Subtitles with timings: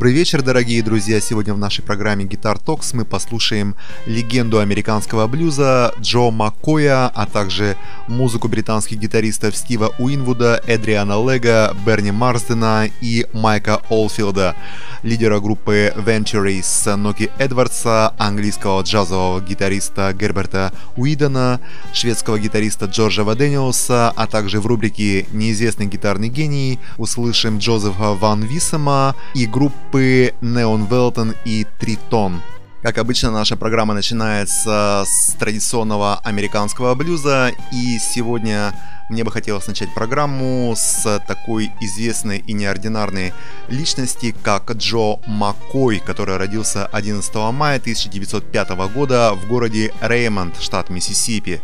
[0.00, 1.20] Добрый вечер, дорогие друзья!
[1.20, 3.76] Сегодня в нашей программе Guitar Talks мы послушаем
[4.06, 7.76] легенду американского блюза Джо Маккоя, а также
[8.08, 14.56] музыку британских гитаристов Стива Уинвуда, Эдриана Лега, Берни Марсдена и Майка Олфилда,
[15.02, 21.60] лидера группы Ventures Ноки Эдвардса, английского джазового гитариста Герберта Уидона,
[21.92, 29.14] шведского гитариста Джорджа Вадениуса, а также в рубрике «Неизвестный гитарный гений» услышим Джозефа Ван Виссема
[29.34, 32.40] и группу группы Neon Велтон и Тритон.
[32.82, 38.72] Как обычно, наша программа начинается с традиционного американского блюза, и сегодня
[39.10, 43.32] мне бы хотелось начать программу с такой известной и неординарной
[43.68, 51.60] личности, как Джо Маккой, который родился 11 мая 1905 года в городе Реймонд, штат Миссисипи.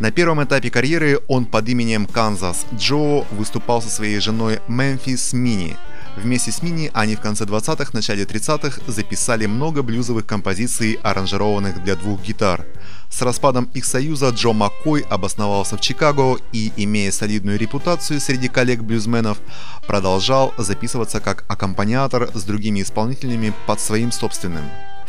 [0.00, 5.76] На первом этапе карьеры он под именем Канзас Джо выступал со своей женой Мемфис Мини–
[6.16, 11.96] Вместе с Мини они в конце 20-х, начале 30-х записали много блюзовых композиций, аранжированных для
[11.96, 12.64] двух гитар.
[13.10, 19.38] С распадом их союза Джо Маккой обосновался в Чикаго и, имея солидную репутацию среди коллег-блюзменов,
[19.86, 24.64] продолжал записываться как аккомпаниатор с другими исполнителями под своим собственным.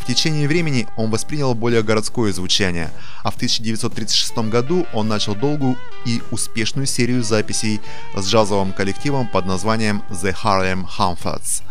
[0.06, 2.92] В течение времени он воспринял более городское звучание,
[3.24, 7.80] а в 1936 году он начал долгую и успешную серию записей
[8.14, 11.64] с джазовым коллективом под названием The Harlem Humphats.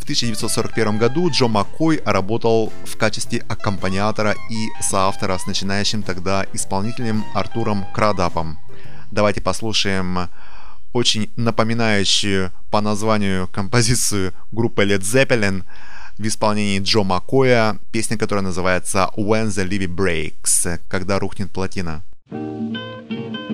[0.00, 7.24] В 1941 году Джо Маккой работал в качестве аккомпаниатора и соавтора с начинающим тогда исполнителем
[7.34, 8.58] Артуром Крадапом.
[9.10, 10.28] Давайте послушаем
[10.92, 15.64] очень напоминающую по названию композицию группы Led Zeppelin–
[16.18, 22.04] в исполнении Джо Маккоя, песня, которая называется When the Levy Breaks, когда рухнет плотина.
[22.30, 23.45] If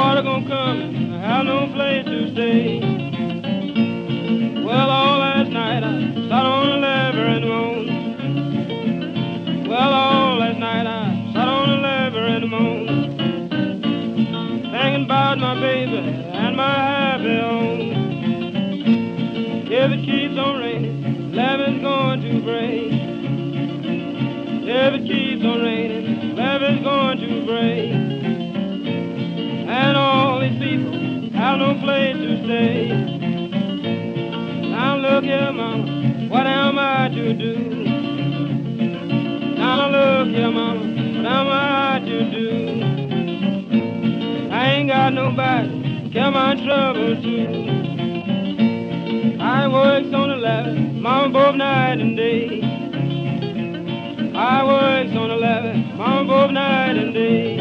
[0.00, 2.80] water gonna come and I have no place to stay.
[4.64, 6.69] Well, all last night I sat on
[31.90, 32.88] place to stay.
[34.70, 37.54] Now look here, mama, what am I to do?
[39.58, 40.84] Now look here, mama,
[41.16, 42.48] what am I to do?
[44.52, 47.36] I ain't got nobody care my trouble to.
[49.40, 52.62] I works on the ladder, mama, both night and day.
[54.36, 57.59] I works on the levee, mama both night and day.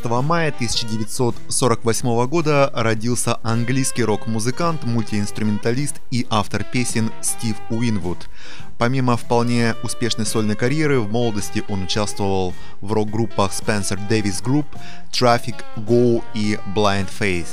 [0.00, 8.28] 12 мая 1948 года родился английский рок-музыкант, мультиинструменталист и автор песен Стив Уинвуд.
[8.76, 14.66] Помимо вполне успешной сольной карьеры, в молодости он участвовал в рок-группах Spencer Davis Group,
[15.12, 17.46] Traffic, Go и Blind Faith.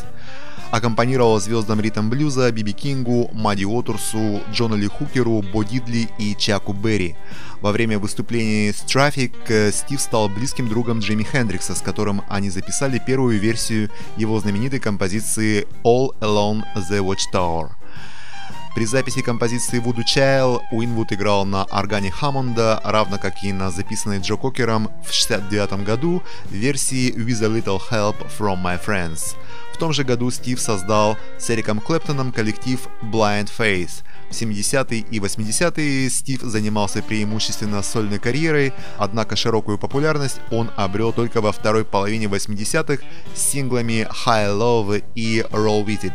[0.72, 6.72] Аккомпанировал звездам ритм блюза Биби Кингу, Мадди Уотерсу, Джону Ли Хукеру, Бо Дидли и Чаку
[6.72, 7.18] Берри.
[7.60, 12.50] Во время выступлений с Traffic э, Стив стал близким другом Джимми Хендрикса, с которым они
[12.50, 17.72] записали первую версию его знаменитой композиции All Alone the Watchtower.
[18.74, 24.20] При записи композиции Voodoo Child Уинвуд играл на органе Хаммонда, равно как и на записанной
[24.20, 29.36] Джо Кокером в 1969 году версии With a Little Help from My Friends.
[29.82, 34.04] Том же году Стив создал с Эриком Клэптоном коллектив Blind Faith.
[34.30, 41.42] В 70-е и 80-е Стив занимался преимущественно сольной карьерой, однако широкую популярность он обрел только
[41.42, 46.14] во второй половине 80-х с синглами High Love и Roll With It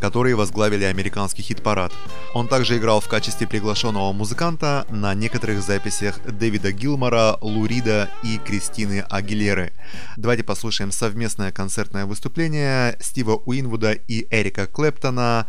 [0.00, 1.92] которые возглавили американский хит-парад.
[2.34, 9.04] Он также играл в качестве приглашенного музыканта на некоторых записях Дэвида Гилмора, Лурида и Кристины
[9.08, 9.72] Агилеры.
[10.16, 15.46] Давайте послушаем совместное концертное выступление Стива Уинвуда и Эрика Клэптона,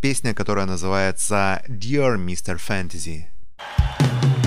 [0.00, 2.58] песня, которая называется Dear Mr.
[2.58, 3.26] Fantasy.
[4.00, 4.41] You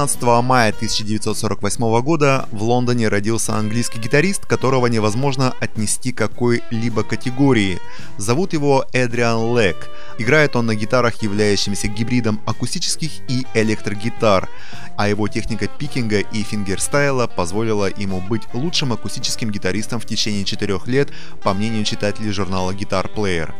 [0.00, 7.78] 16 мая 1948 года в Лондоне родился английский гитарист, которого невозможно отнести к какой-либо категории.
[8.16, 9.90] Зовут его Эдриан Лек.
[10.16, 14.48] Играет он на гитарах, являющимися гибридом акустических и электрогитар,
[14.96, 20.86] а его техника пикинга и фингерстайла позволила ему быть лучшим акустическим гитаристом в течение четырех
[20.86, 21.10] лет,
[21.42, 23.52] по мнению читателей журнала Guitar Player.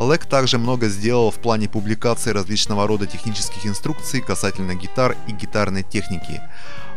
[0.00, 5.82] Лек также много сделал в плане публикации различного рода технических инструкций касательно гитар и гитарной
[5.82, 6.40] техники.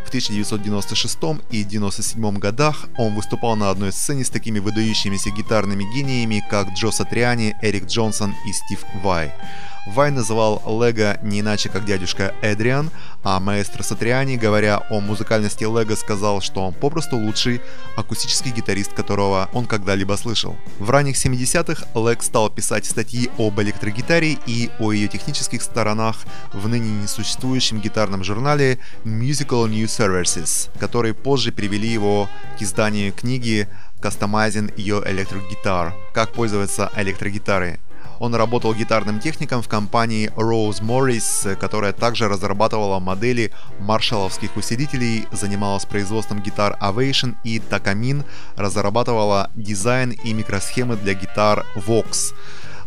[0.05, 6.45] В 1996 и 1997 годах он выступал на одной сцене с такими выдающимися гитарными гениями,
[6.49, 9.33] как Джо Сатриани, Эрик Джонсон и Стив Вай.
[9.85, 12.89] Вай называл Лего не иначе как дядюшка Эдриан,
[13.23, 17.61] а маэстро Сатриани, говоря о музыкальности Лего, сказал, что он попросту лучший
[17.95, 20.55] акустический гитарист, которого он когда-либо слышал.
[20.79, 26.67] В ранних 70-х Лег стал писать статьи об электрогитаре и о ее технических сторонах в
[26.67, 32.27] ныне несуществующем гитарном журнале Musical New Services, которые позже привели его
[32.57, 33.67] к изданию книги
[34.01, 35.93] Customizing Your Electric Guitar.
[36.13, 37.79] Как пользоваться электрогитарой.
[38.25, 45.85] Он работал гитарным техником в компании Rose Morris, которая также разрабатывала модели маршаловских усилителей, занималась
[45.85, 52.33] производством гитар Ovation и Takamine, разрабатывала дизайн и микросхемы для гитар Vox.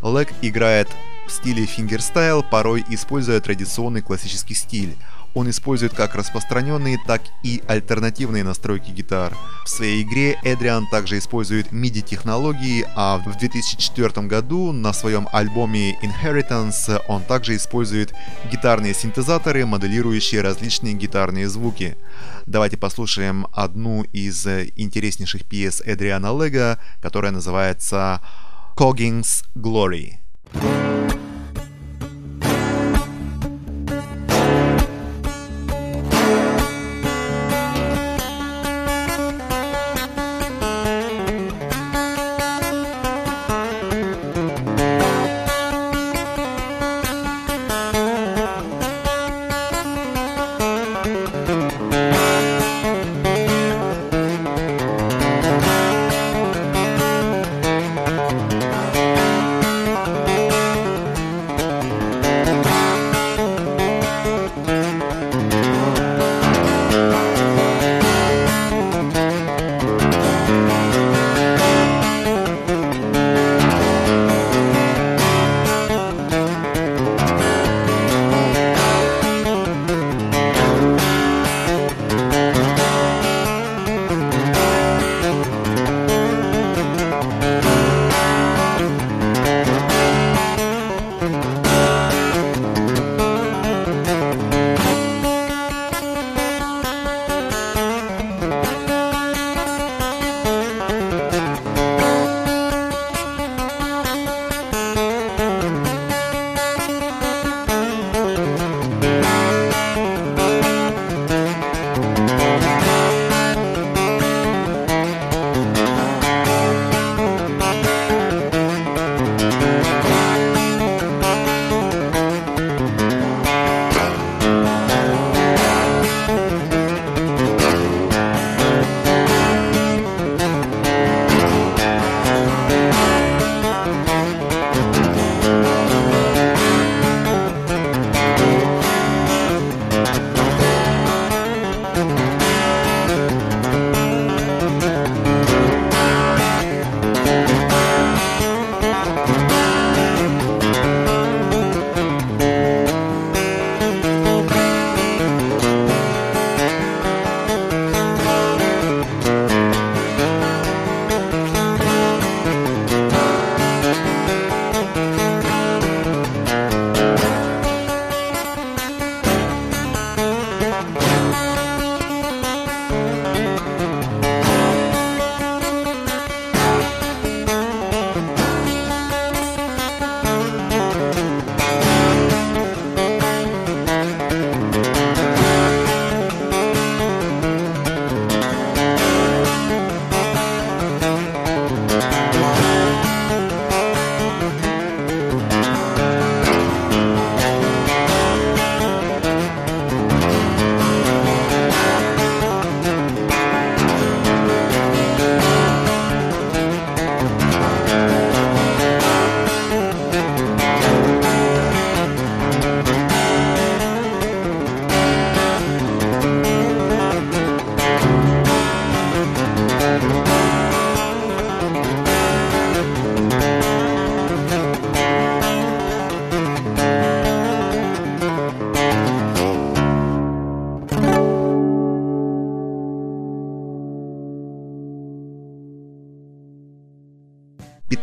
[0.02, 0.88] Легг играет
[1.28, 4.97] в стиле фингерстайл, порой используя традиционный классический стиль
[5.38, 9.37] он использует как распространенные, так и альтернативные настройки гитар.
[9.64, 17.00] В своей игре Эдриан также использует MIDI-технологии, а в 2004 году на своем альбоме Inheritance
[17.07, 18.12] он также использует
[18.50, 21.97] гитарные синтезаторы, моделирующие различные гитарные звуки.
[22.47, 28.21] Давайте послушаем одну из интереснейших пьес Эдриана Легга, которая называется
[28.76, 30.14] Coggins Glory.
[30.50, 31.08] thank you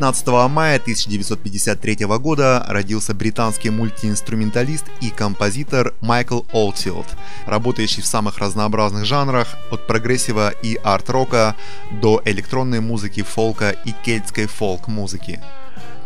[0.06, 7.08] 19 мая 1953 года родился британский мультиинструменталист и композитор Майкл Олтфилд,
[7.48, 11.56] работающий в самых разнообразных жанрах, от прогрессива и арт-рока
[11.92, 15.42] до электронной музыки, фолка и кельтской фолк-музыки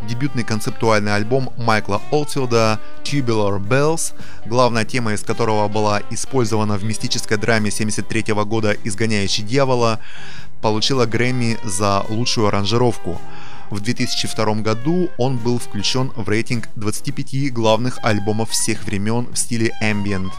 [0.08, 4.14] дебютный концептуальный альбом Майкла Олтфилда Tubular Bells,
[4.46, 10.00] главная тема из которого была использована в мистической драме 73 года «Изгоняющий дьявола»,
[10.62, 13.20] получила Грэмми за лучшую аранжировку.
[13.70, 19.72] В 2002 году он был включен в рейтинг 25 главных альбомов всех времен в стиле
[19.84, 20.32] ambient.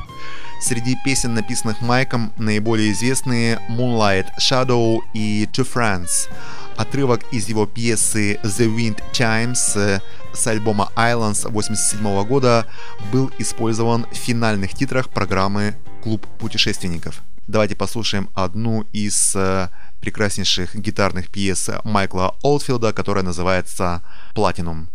[0.61, 6.29] Среди песен, написанных Майком, наиболее известные Moonlight Shadow и To Friends.
[6.77, 10.01] Отрывок из его пьесы The Wind Chimes
[10.33, 12.66] с альбома Islands 1987 года
[13.12, 17.23] был использован в финальных титрах программы «Клуб путешественников».
[17.47, 24.02] Давайте послушаем одну из э, прекраснейших гитарных пьес Майкла Олдфилда, которая называется
[24.34, 24.88] «Платинум».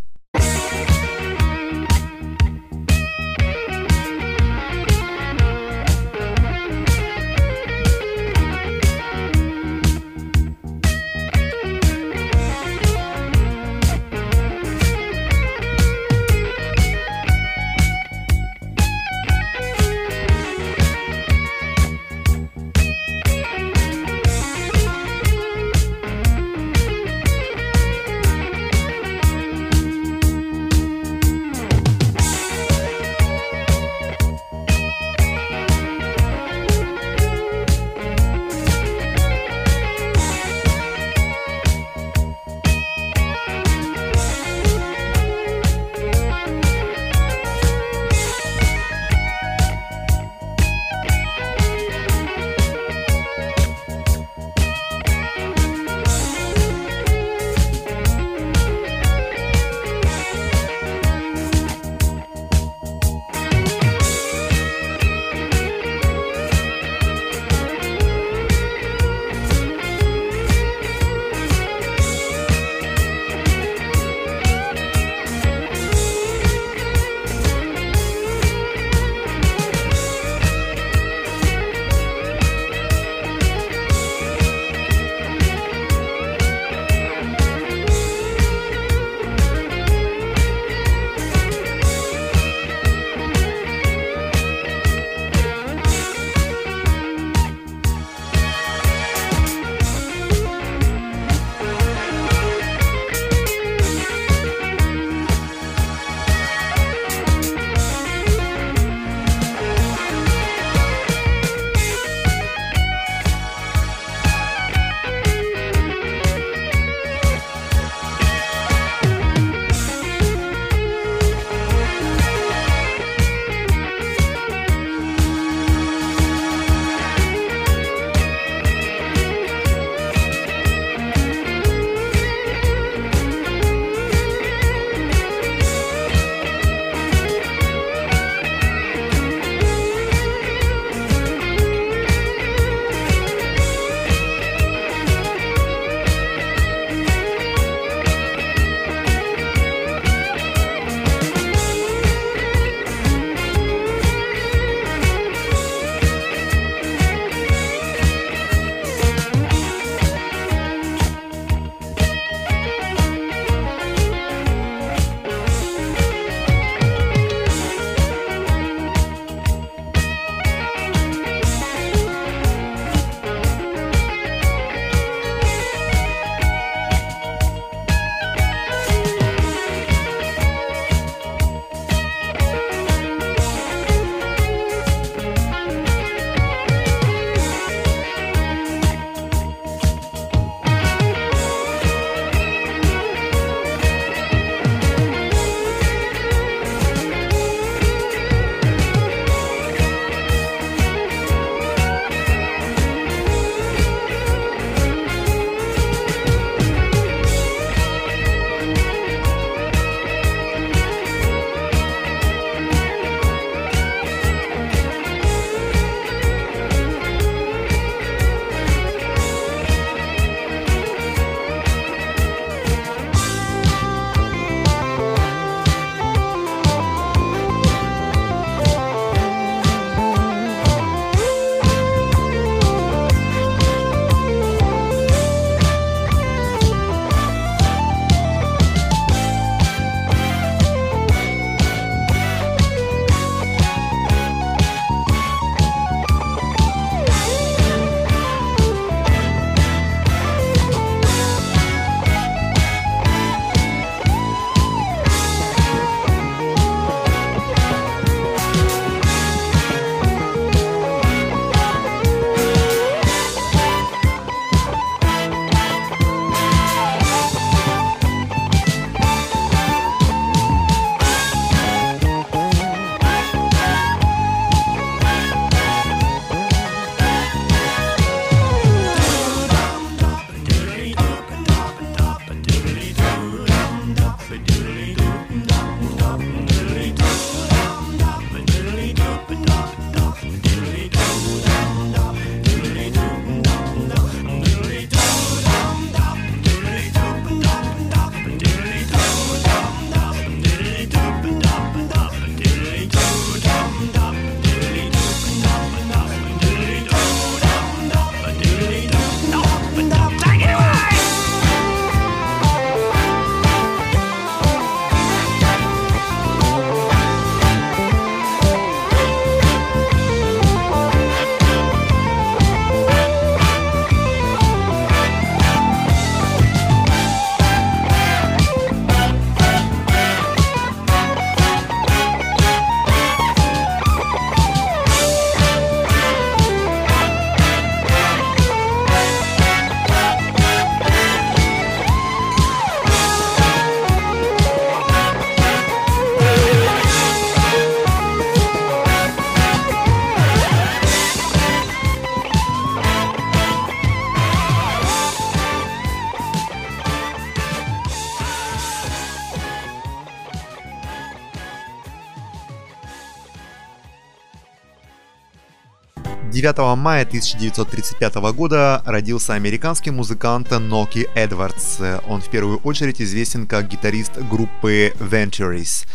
[366.46, 371.80] 9 мая 1935 года родился американский музыкант Ноки Эдвардс.
[372.08, 375.88] Он в первую очередь известен как гитарист группы Ventures.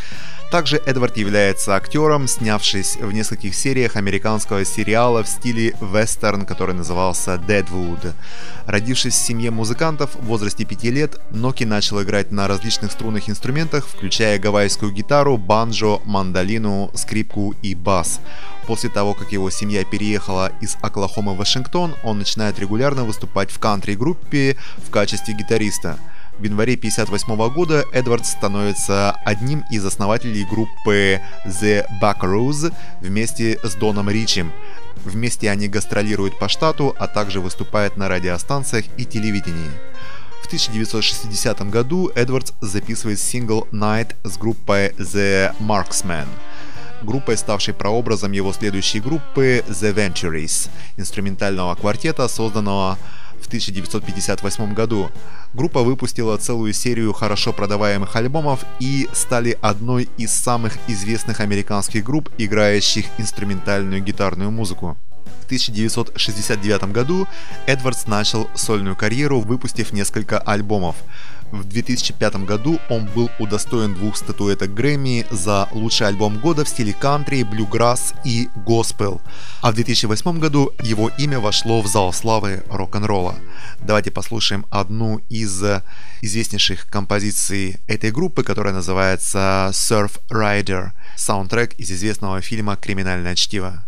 [0.50, 7.34] Также Эдвард является актером, снявшись в нескольких сериях американского сериала в стиле вестерн, который назывался
[7.34, 8.14] Deadwood.
[8.66, 13.86] Родившись в семье музыкантов в возрасте 5 лет, Ноки начал играть на различных струнных инструментах,
[13.86, 18.18] включая гавайскую гитару, банджо, мандолину, скрипку и бас.
[18.66, 23.60] После того, как его семья переехала из Оклахомы в Вашингтон, он начинает регулярно выступать в
[23.60, 25.96] кантри-группе в качестве гитариста–
[26.40, 32.72] в январе 1958 года Эдвард становится одним из основателей группы The Buckaroos
[33.02, 34.50] вместе с Доном Ричем.
[35.04, 39.70] Вместе они гастролируют по штату, а также выступают на радиостанциях и телевидении.
[40.42, 46.26] В 1960 году Эдвардс записывает сингл Night с группой The Marksmen
[47.02, 52.98] группой, ставшей прообразом его следующей группы The Ventures, инструментального квартета, созданного
[53.50, 55.10] 1958 году.
[55.54, 62.30] Группа выпустила целую серию хорошо продаваемых альбомов и стали одной из самых известных американских групп,
[62.38, 64.96] играющих инструментальную гитарную музыку.
[65.42, 67.26] В 1969 году
[67.66, 70.94] Эдвардс начал сольную карьеру, выпустив несколько альбомов.
[71.52, 76.92] В 2005 году он был удостоен двух статуэток Грэмми за лучший альбом года в стиле
[76.92, 79.20] кантри, блюграсс и госпел.
[79.60, 83.34] А в 2008 году его имя вошло в зал славы рок-н-ролла.
[83.80, 85.62] Давайте послушаем одну из
[86.22, 93.84] известнейших композиций этой группы, которая называется Surf Rider, саундтрек из известного фильма «Криминальное чтиво».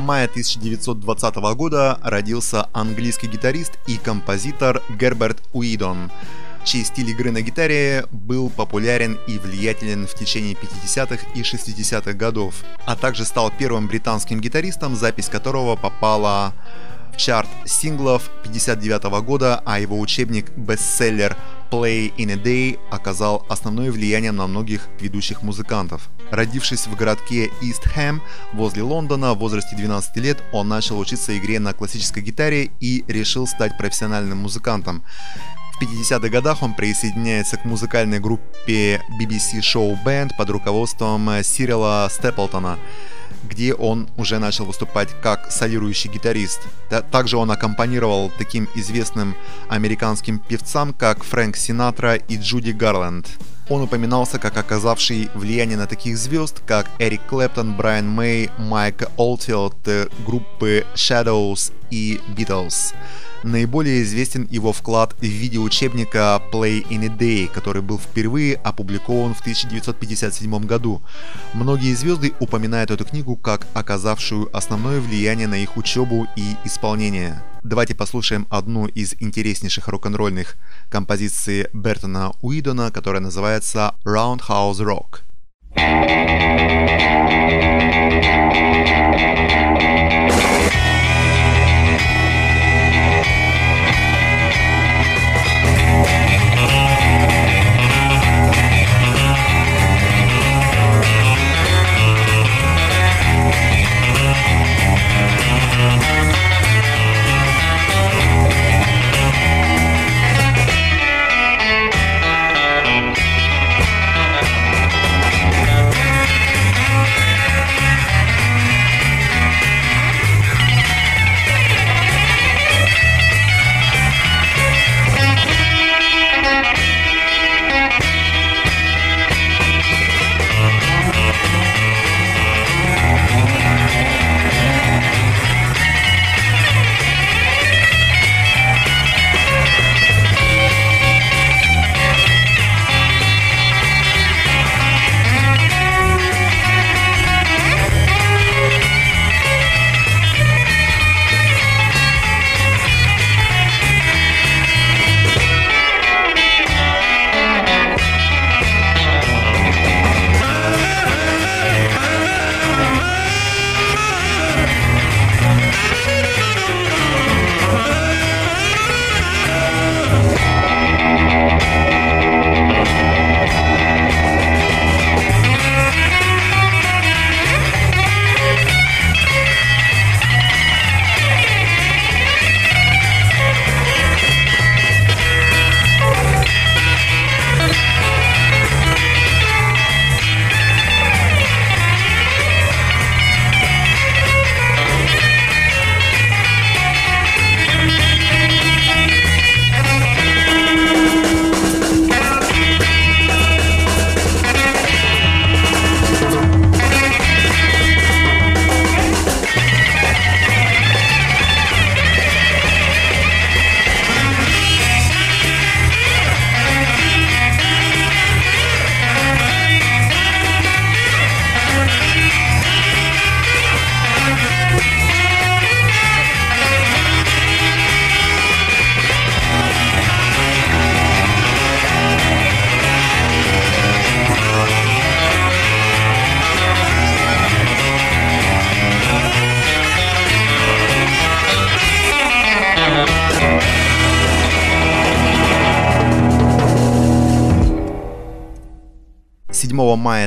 [0.00, 6.10] Мая 1920 года родился английский гитарист и композитор Герберт Уидон,
[6.64, 12.54] чей стиль игры на гитаре был популярен и влиятелен в течение 50-х и 60-х годов,
[12.86, 16.54] а также стал первым британским гитаристом, запись которого попала
[17.12, 21.36] в чарт синглов 59 года, а его учебник-бестселлер
[21.72, 26.10] Play in a Day оказал основное влияние на многих ведущих музыкантов.
[26.30, 28.20] Родившись в городке Ист-Хэм
[28.52, 33.46] возле Лондона в возрасте 12 лет, он начал учиться игре на классической гитаре и решил
[33.46, 35.02] стать профессиональным музыкантом.
[35.72, 42.78] В 50-х годах он присоединяется к музыкальной группе BBC Show Band под руководством Сирила Степлтона.
[43.42, 46.60] Где он уже начал выступать как солирующий гитарист.
[47.10, 49.34] Также он аккомпанировал таким известным
[49.68, 53.26] американским певцам, как Фрэнк Синатра и Джуди Гарленд.
[53.72, 59.88] Он упоминался как оказавший влияние на таких звезд, как Эрик Клэптон, Брайан Мэй, Майк Олдфилд,
[59.88, 62.94] э, группы Shadows и Beatles.
[63.42, 69.32] Наиболее известен его вклад в виде учебника Play in a Day, который был впервые опубликован
[69.32, 71.00] в 1957 году.
[71.54, 77.42] Многие звезды упоминают эту книгу как оказавшую основное влияние на их учебу и исполнение.
[77.64, 80.56] Давайте послушаем одну из интереснейших рок-н-ролльных
[80.90, 85.20] композиций Бертона Уидона, которая называется Roundhouse Rock.
[89.72, 90.21] мая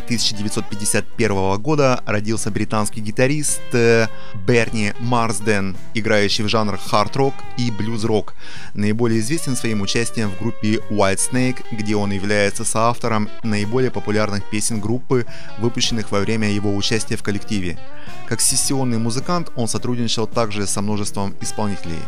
[0.06, 4.08] 1951 года родился британский гитарист э,
[4.48, 8.36] Берни Марсден, играющий в жанрах хард-рок и блюз-рок.
[8.74, 14.80] Наиболее известен своим участием в группе White Snake, где он является соавтором наиболее популярных песен
[14.80, 15.26] группы,
[15.60, 17.80] выпущенных во время его участия в коллективе.
[18.28, 22.00] Как сессионный музыкант он сотрудничал также со множеством исполнителей.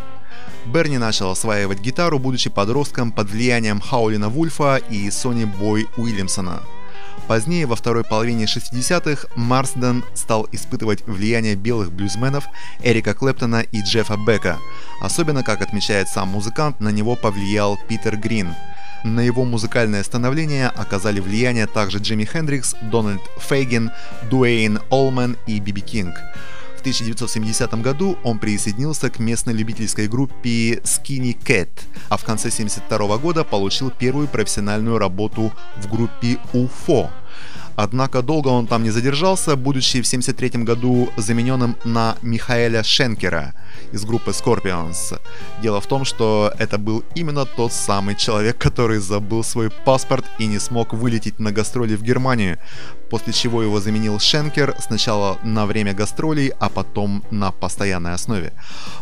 [0.67, 6.61] Берни начал осваивать гитару, будучи подростком под влиянием Хаулина Вульфа и Сони Бой Уильямсона–
[7.27, 12.45] Позднее, во второй половине 60-х, Марсден стал испытывать влияние белых блюзменов
[12.83, 14.57] Эрика Клэптона и Джеффа Бека.
[15.01, 18.53] Особенно, как отмечает сам музыкант, на него повлиял Питер Грин.
[19.03, 23.91] На его музыкальное становление оказали влияние также Джимми Хендрикс, Дональд Фейгин,
[24.29, 26.15] Дуэйн Олмен и Биби Кинг.
[26.87, 31.67] В 1970 году он присоединился к местной любительской группе Skinny Cat,
[32.07, 37.09] а в конце 1972 года получил первую профессиональную работу в группе UFO.
[37.75, 43.53] Однако долго он там не задержался, будучи в 1973 году замененным на Михаэля Шенкера
[43.91, 45.19] из группы Scorpions.
[45.61, 50.47] Дело в том, что это был именно тот самый человек, который забыл свой паспорт и
[50.47, 52.57] не смог вылететь на гастроли в Германию
[53.09, 58.53] после чего его заменил Шенкер сначала на время гастролей, а потом на постоянной основе.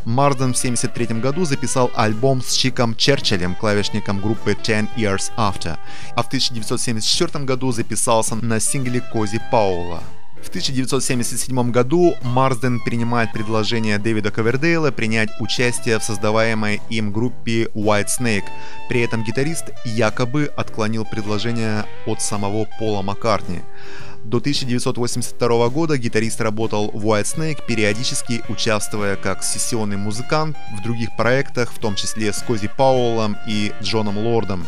[0.05, 5.77] Марден в 1973 году записал альбом с Чиком Черчиллем, клавишником группы Ten Years After,
[6.15, 10.01] а в 1974 году записался на сингле Кози Паула.
[10.41, 18.07] В 1977 году Марсден принимает предложение Дэвида Ковердейла принять участие в создаваемой им группе White
[18.19, 18.45] Snake.
[18.89, 23.61] При этом гитарист якобы отклонил предложение от самого Пола Маккартни.
[24.25, 31.15] До 1982 года гитарист работал в White Snake, периодически участвуя как сессионный музыкант в других
[31.15, 34.65] проектах, в том числе с Кози Пауэллом и Джоном Лордом,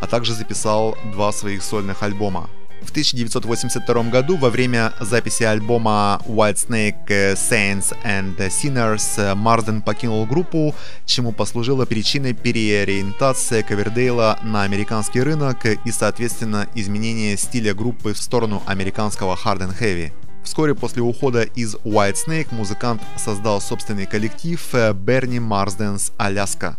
[0.00, 2.50] а также записал два своих сольных альбома.
[2.82, 10.74] В 1982 году во время записи альбома White Snake Saints and Sinners Марден покинул группу,
[11.04, 18.62] чему послужила причиной переориентации Ковердейла на американский рынок и, соответственно, изменение стиля группы в сторону
[18.66, 20.12] американского hard and heavy.
[20.42, 26.76] Вскоре после ухода из White Snake музыкант создал собственный коллектив Bernie Marsden's Alaska.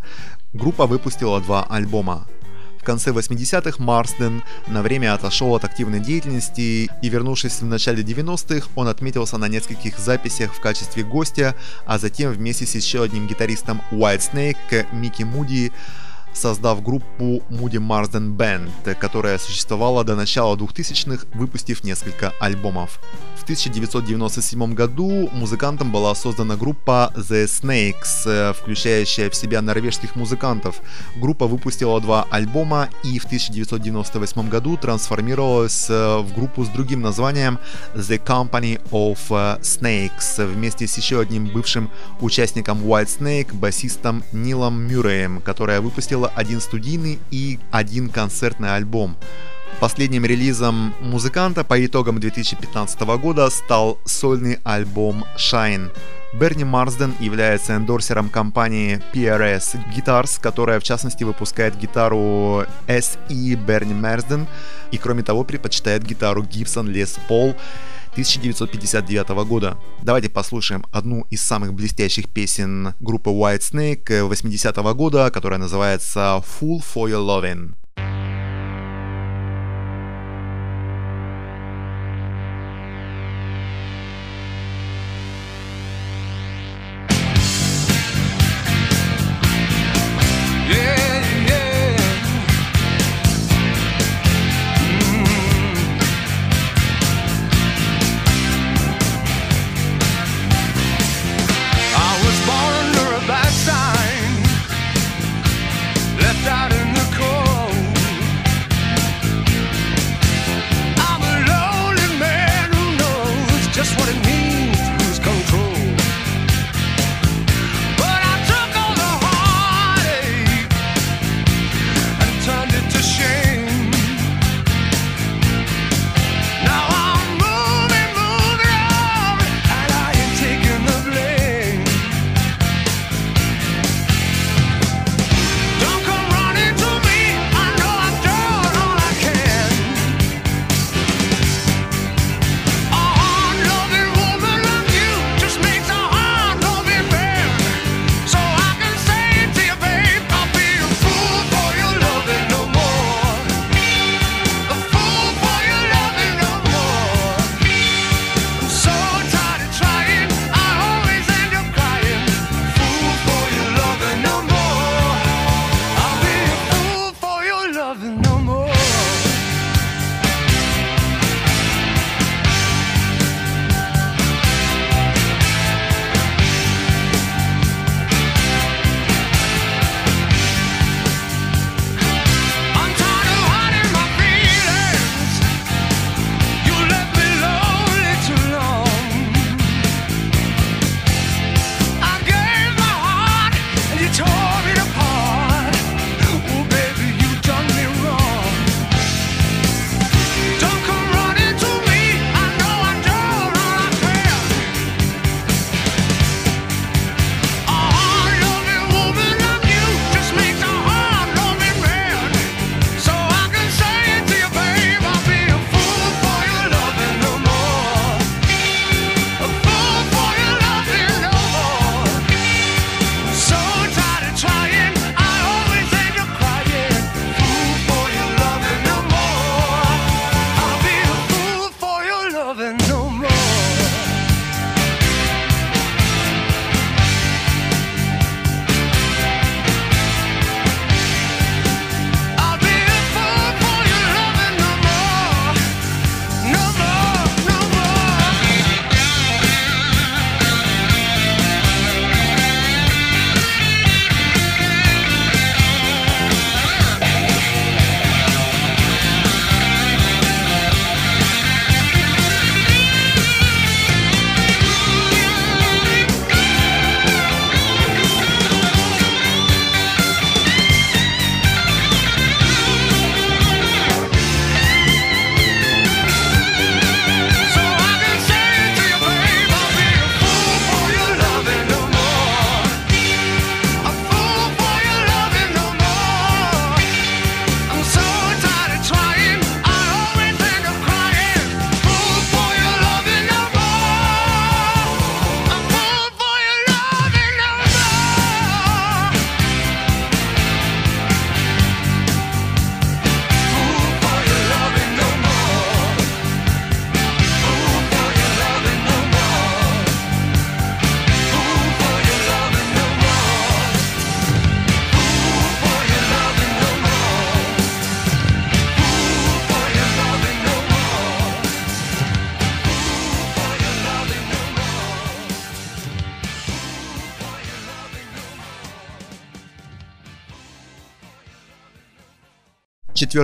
[0.54, 2.26] Группа выпустила два альбома
[2.80, 8.70] в конце 80-х Марсден на время отошел от активной деятельности и, вернувшись в начале 90-х,
[8.76, 11.56] он отметился на нескольких записях в качестве гостя,
[11.86, 15.72] а затем вместе с еще одним гитаристом White Snake Микки Муди
[16.40, 23.00] создав группу Moody Marsden Band, которая существовала до начала 2000-х, выпустив несколько альбомов.
[23.36, 30.82] В 1997 году музыкантам была создана группа The Snakes, включающая в себя норвежских музыкантов.
[31.16, 37.60] Группа выпустила два альбома и в 1998 году трансформировалась в группу с другим названием
[37.96, 39.18] The Company of
[39.62, 41.90] Snakes вместе с еще одним бывшим
[42.22, 49.16] участником White Snake, басистом Нилом Мюрреем, которая выпустила один студийный и один концертный альбом.
[49.80, 55.90] Последним релизом музыканта по итогам 2015 года стал сольный альбом Shine.
[56.34, 64.48] Берни Марсден является эндорсером компании PRS Guitars, которая в частности выпускает гитару SE Берни Марсден
[64.92, 67.56] и кроме того предпочитает гитару Gibson Les Paul
[68.20, 69.78] 1959 года.
[70.04, 76.44] Давайте послушаем одну из самых блестящих песен группы White Snake 80 -го года, которая называется
[76.60, 77.76] Full for Your Loving.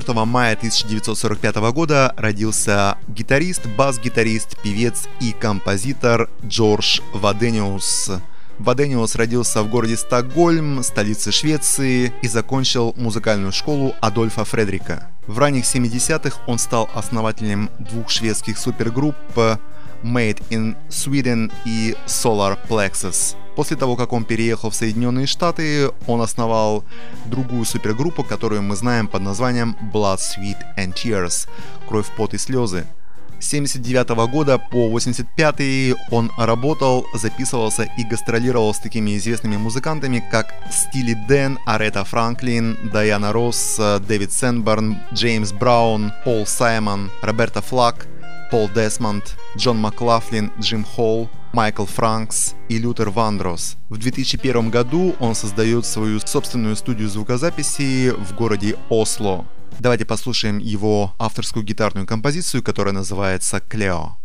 [0.02, 8.12] 4 мая 1945 года родился гитарист, бас-гитарист, певец и композитор Джордж Вадениус.
[8.60, 15.12] Вадениус родился в городе Стокгольм, столице Швеции, и закончил музыкальную школу Адольфа Фредрика.
[15.28, 19.38] В ранних 70-х он стал основателем двух шведских супергрупп
[20.04, 23.38] Made in Sweden и Solar Plexus.
[23.56, 26.84] После того, как он переехал в Соединенные Штаты, он основал
[27.26, 31.48] другую супергруппу, которую мы знаем под названием Blood, Sweat and Tears–
[31.88, 32.86] «Кровь, пот и слезы».
[33.40, 40.54] С 79 года по 85 он работал, записывался и гастролировал с такими известными музыкантами, как
[40.72, 43.78] Стили Дэн, Арета Франклин, Дайана Росс,
[44.08, 48.08] Дэвид Сенберн, Джеймс Браун, Пол Саймон, Роберта Флак,
[48.52, 53.78] Пол Десмонд, Джон Маклафлин, Джим Холл, Майкл Франкс и Лютер Вандрос.
[53.88, 59.46] В 2001 году он создает свою собственную студию звукозаписи в городе Осло.
[59.80, 64.18] Давайте послушаем его авторскую гитарную композицию, которая называется «Клео».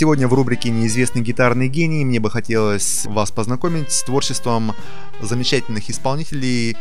[0.00, 4.74] Сегодня в рубрике «Неизвестный гитарный гений» мне бы хотелось вас познакомить с творчеством
[5.20, 6.78] замечательных исполнителей,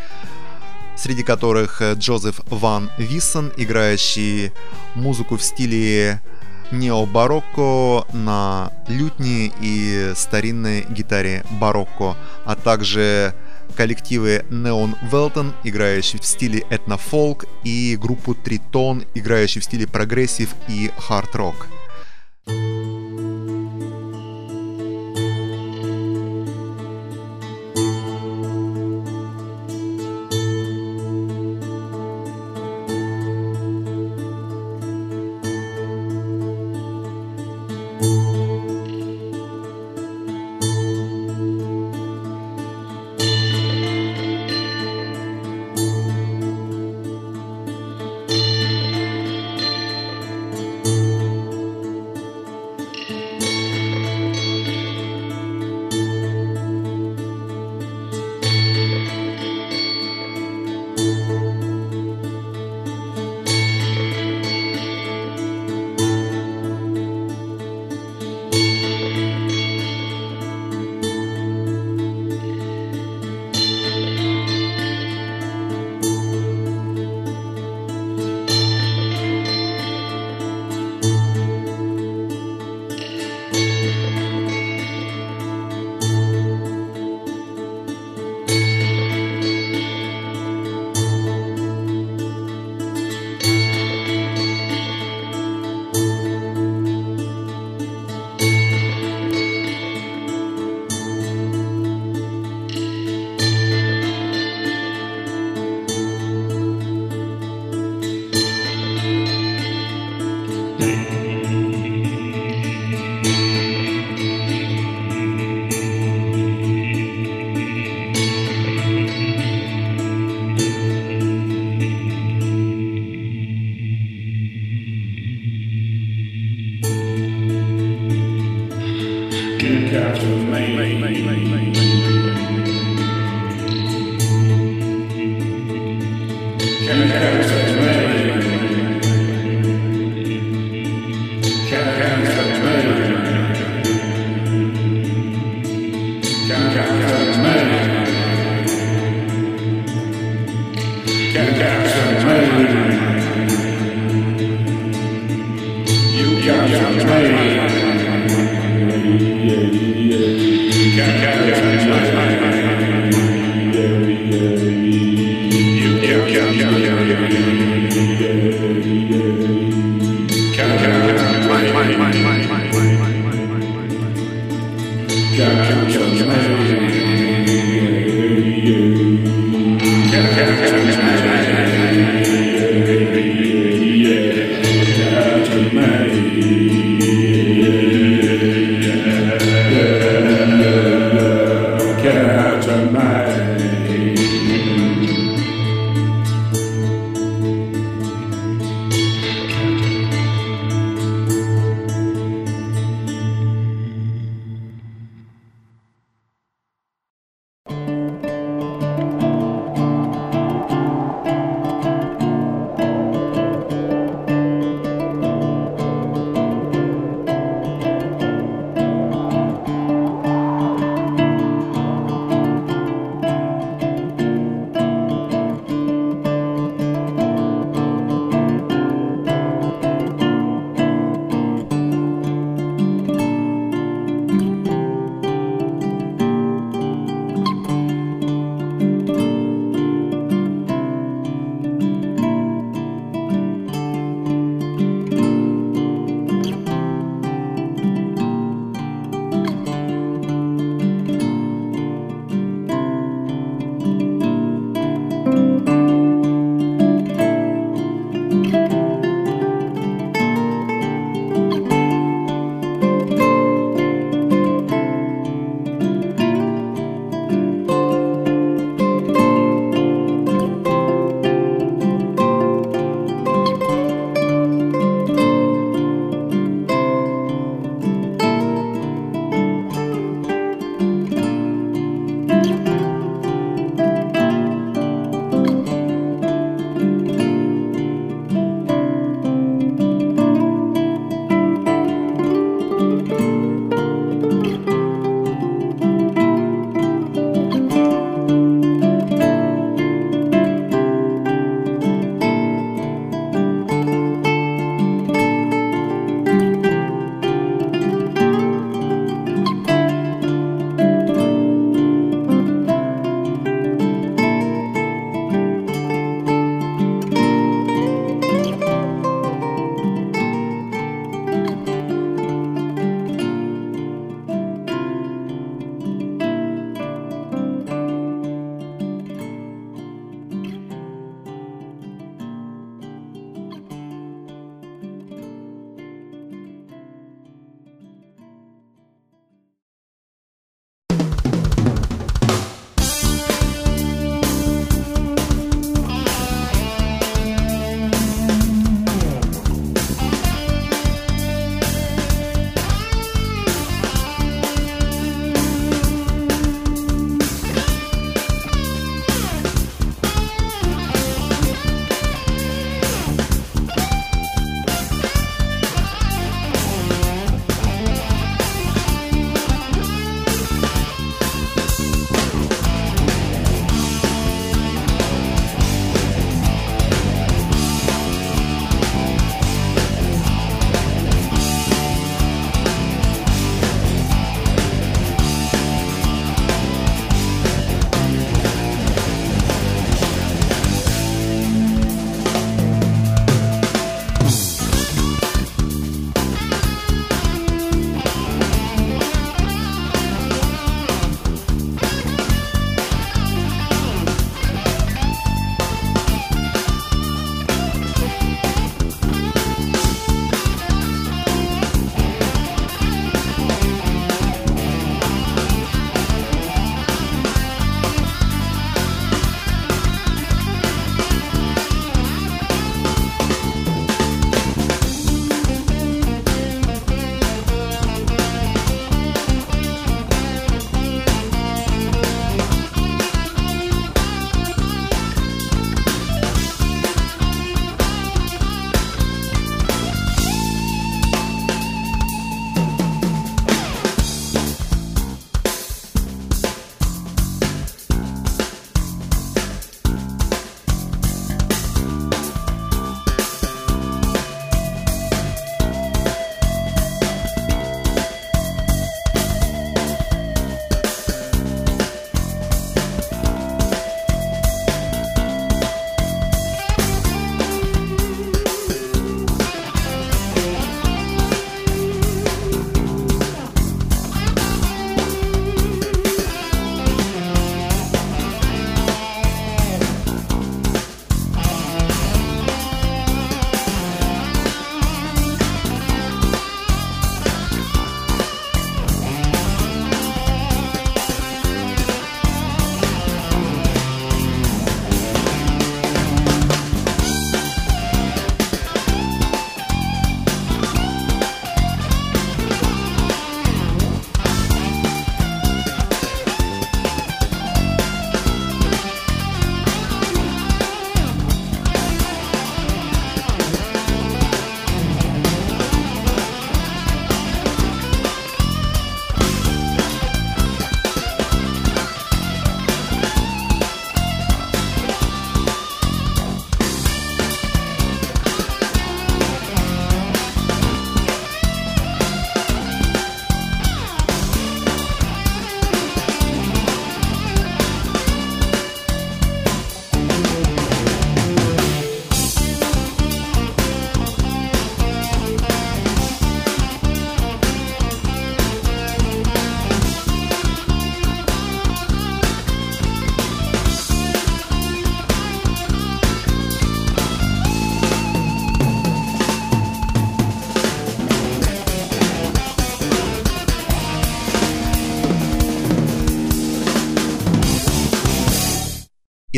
[0.95, 4.53] среди которых Джозеф Ван Виссем, играющий
[4.95, 6.21] музыку в стиле
[6.71, 12.15] нео-барокко на лютне и старинной гитаре барокко,
[12.45, 13.35] а также
[13.75, 20.89] коллективы Neon Велтон, играющие в стиле этнофолк, и группу Тритон, играющие в стиле прогрессив и
[20.97, 21.67] хард-рок.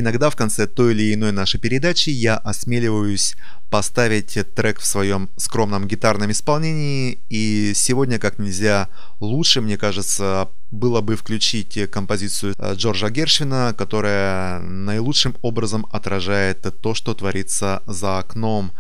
[0.01, 3.35] Иногда в конце той или иной нашей передачи я осмеливаюсь
[3.69, 8.89] поставить трек в своем скромном гитарном исполнении, и сегодня как нельзя
[9.19, 16.95] лучше, мне кажется, было бы включить композицию э, Джорджа Гершвина, которая наилучшим образом отражает то,
[16.95, 18.71] что творится за окном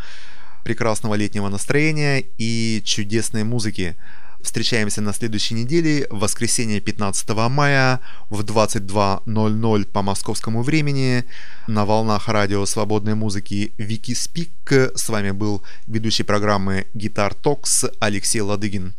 [0.63, 3.95] прекрасного летнего настроения и чудесной музыки.
[4.43, 11.25] Встречаемся на следующей неделе, в воскресенье 15 мая в 22.00 по московскому времени
[11.67, 14.71] на волнах радио свободной музыки Вики Спик.
[14.71, 18.95] С вами был ведущий программы Гитар Токс Алексей Ладыгин.